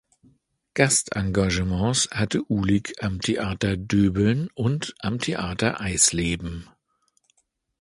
[0.73, 6.67] Gastengagements hatte Uhlig am Theater Döbeln und am Theater Eisleben.